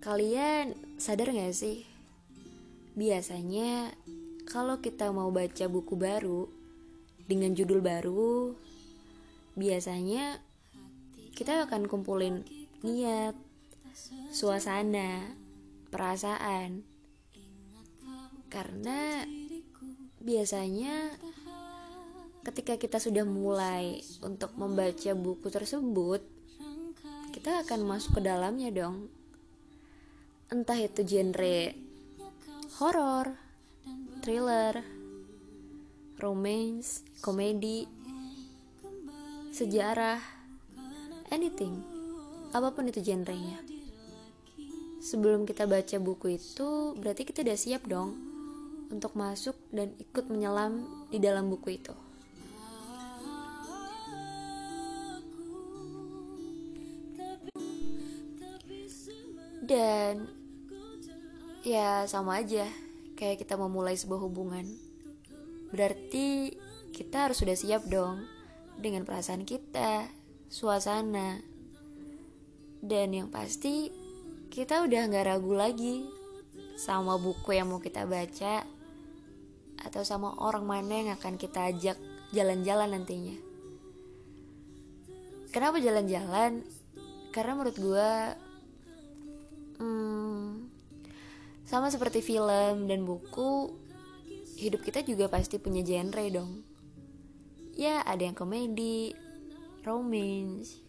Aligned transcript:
Kalian 0.00 0.96
sadar 0.96 1.28
gak 1.28 1.52
sih? 1.52 1.84
Biasanya 2.96 3.92
kalau 4.48 4.80
kita 4.80 5.12
mau 5.12 5.28
baca 5.28 5.68
buku 5.68 5.92
baru 5.92 6.48
dengan 7.28 7.52
judul 7.52 7.84
baru, 7.84 8.56
biasanya 9.60 10.40
kita 11.36 11.68
akan 11.68 11.84
kumpulin 11.84 12.48
niat, 12.80 13.36
suasana, 14.32 15.36
perasaan. 15.92 16.80
Karena 18.48 19.28
biasanya 20.16 21.12
ketika 22.40 22.80
kita 22.80 22.96
sudah 22.96 23.28
mulai 23.28 24.00
untuk 24.24 24.56
membaca 24.56 25.12
buku 25.12 25.52
tersebut, 25.52 26.24
kita 27.36 27.68
akan 27.68 27.84
masuk 27.84 28.16
ke 28.16 28.20
dalamnya 28.24 28.72
dong 28.72 29.19
entah 30.50 30.74
itu 30.74 31.06
genre 31.06 31.70
horor, 32.82 33.38
thriller, 34.18 34.82
romance, 36.18 37.06
komedi, 37.22 37.86
sejarah, 39.54 40.18
anything, 41.30 41.78
apa 42.50 42.74
pun 42.74 42.90
itu 42.90 42.98
genrenya. 42.98 43.62
Sebelum 44.98 45.46
kita 45.46 45.70
baca 45.70 45.96
buku 46.02 46.34
itu, 46.34 46.98
berarti 46.98 47.22
kita 47.22 47.46
udah 47.46 47.56
siap 47.56 47.86
dong 47.86 48.18
untuk 48.90 49.14
masuk 49.14 49.54
dan 49.70 49.94
ikut 50.02 50.26
menyelam 50.26 50.82
di 51.14 51.22
dalam 51.22 51.46
buku 51.46 51.78
itu. 51.78 51.94
Dan 59.62 60.39
ya 61.64 62.04
sama 62.08 62.40
aja. 62.40 62.66
Kayak 63.16 63.44
kita 63.44 63.60
memulai 63.60 63.96
sebuah 63.96 64.20
hubungan. 64.24 64.64
Berarti 65.70 66.56
kita 66.90 67.28
harus 67.28 67.40
sudah 67.40 67.54
siap 67.54 67.86
dong 67.86 68.24
dengan 68.80 69.04
perasaan 69.04 69.44
kita 69.44 70.08
suasana. 70.48 71.44
Dan 72.80 73.12
yang 73.12 73.28
pasti 73.28 73.92
kita 74.48 74.82
udah 74.88 75.00
nggak 75.06 75.26
ragu 75.30 75.52
lagi 75.52 75.96
sama 76.80 77.20
buku 77.20 77.52
yang 77.54 77.68
mau 77.68 77.78
kita 77.78 78.08
baca 78.08 78.64
atau 79.80 80.02
sama 80.04 80.32
orang 80.40 80.64
mana 80.64 80.92
yang 80.96 81.10
akan 81.12 81.36
kita 81.36 81.68
ajak 81.68 81.96
jalan-jalan 82.32 82.96
nantinya. 82.96 83.36
Kenapa 85.52 85.82
jalan-jalan? 85.82 86.64
Karena 87.30 87.52
menurut 87.58 87.76
gue 87.78 88.10
sama 91.70 91.86
seperti 91.86 92.18
film 92.18 92.90
dan 92.90 93.06
buku, 93.06 93.70
hidup 94.58 94.82
kita 94.82 95.06
juga 95.06 95.30
pasti 95.30 95.62
punya 95.62 95.86
genre 95.86 96.26
dong. 96.26 96.66
Ya, 97.78 98.02
ada 98.02 98.26
yang 98.26 98.34
komedi, 98.34 99.14
romance, 99.86 100.82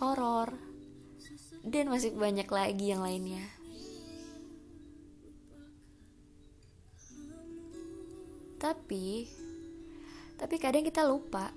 horor, 0.00 0.56
dan 1.60 1.92
masih 1.92 2.16
banyak 2.16 2.48
lagi 2.48 2.96
yang 2.96 3.04
lainnya. 3.04 3.44
Tapi, 8.56 9.28
tapi 10.40 10.56
kadang 10.56 10.80
kita 10.80 11.04
lupa 11.04 11.52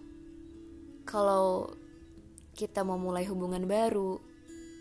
kalau 1.07 1.71
kita 2.59 2.83
mau 2.83 2.99
mulai 2.99 3.23
hubungan 3.23 3.63
baru, 3.63 4.19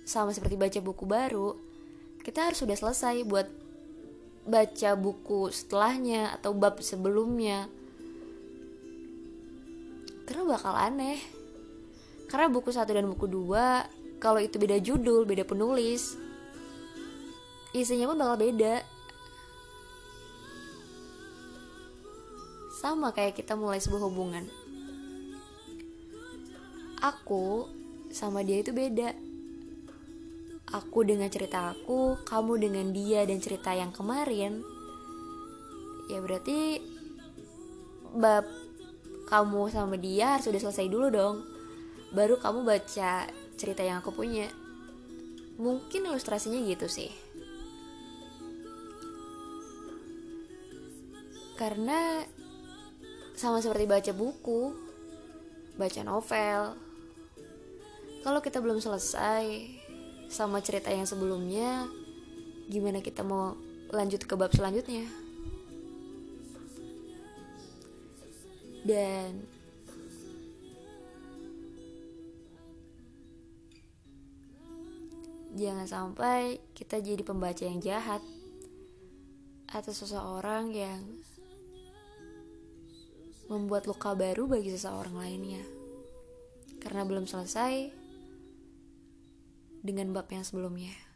sama 0.02 0.34
seperti 0.34 0.58
baca 0.58 0.82
buku 0.82 1.06
baru, 1.06 1.54
kita 2.26 2.50
harus 2.50 2.58
sudah 2.58 2.74
selesai 2.74 3.22
buat 3.22 3.67
baca 4.48 4.90
buku 4.96 5.52
setelahnya 5.52 6.34
atau 6.40 6.56
bab 6.56 6.80
sebelumnya. 6.80 7.68
Karena 10.24 10.42
bakal 10.48 10.74
aneh. 10.74 11.20
Karena 12.28 12.48
buku 12.48 12.72
satu 12.72 12.96
dan 12.96 13.08
buku 13.08 13.28
dua 13.28 13.88
kalau 14.18 14.42
itu 14.42 14.58
beda 14.58 14.82
judul 14.82 15.22
beda 15.22 15.46
penulis 15.46 16.18
isinya 17.76 18.08
pun 18.08 18.18
bakal 18.18 18.36
beda. 18.40 18.74
Sama 22.78 23.10
kayak 23.10 23.34
kita 23.36 23.58
mulai 23.58 23.82
sebuah 23.82 24.06
hubungan. 24.06 24.46
Aku 27.02 27.66
sama 28.10 28.42
dia 28.42 28.62
itu 28.62 28.74
beda 28.74 29.14
aku 30.72 31.04
dengan 31.04 31.28
cerita 31.32 31.72
aku, 31.72 32.20
kamu 32.24 32.52
dengan 32.68 32.86
dia 32.92 33.24
dan 33.24 33.40
cerita 33.40 33.72
yang 33.72 33.92
kemarin, 33.92 34.60
ya 36.08 36.20
berarti 36.24 36.80
bab 38.16 38.48
kamu 39.28 39.68
sama 39.68 40.00
dia 40.00 40.36
harus 40.36 40.48
sudah 40.48 40.60
selesai 40.60 40.88
dulu 40.88 41.08
dong. 41.12 41.36
Baru 42.16 42.40
kamu 42.40 42.64
baca 42.64 43.28
cerita 43.60 43.84
yang 43.84 44.00
aku 44.00 44.16
punya. 44.16 44.48
Mungkin 45.60 46.08
ilustrasinya 46.08 46.56
gitu 46.64 46.88
sih. 46.88 47.12
Karena 51.60 52.24
sama 53.36 53.60
seperti 53.60 53.84
baca 53.84 54.12
buku, 54.16 54.72
baca 55.76 56.00
novel. 56.06 56.78
Kalau 58.24 58.40
kita 58.40 58.62
belum 58.62 58.80
selesai, 58.80 59.44
sama 60.28 60.60
cerita 60.60 60.92
yang 60.92 61.08
sebelumnya 61.08 61.88
gimana 62.68 63.00
kita 63.00 63.24
mau 63.24 63.56
lanjut 63.88 64.28
ke 64.28 64.34
bab 64.36 64.52
selanjutnya? 64.52 65.08
Dan 68.84 69.44
jangan 75.58 75.88
sampai 75.88 76.62
kita 76.76 77.02
jadi 77.02 77.24
pembaca 77.26 77.64
yang 77.66 77.82
jahat 77.82 78.22
atau 79.68 79.92
seseorang 79.92 80.72
yang 80.72 81.02
membuat 83.48 83.88
luka 83.88 84.12
baru 84.12 84.44
bagi 84.44 84.72
seseorang 84.72 85.16
lainnya. 85.16 85.64
Karena 86.78 87.02
belum 87.04 87.24
selesai 87.24 88.07
dengan 89.82 90.12
bab 90.12 90.28
yang 90.30 90.44
sebelumnya. 90.44 91.07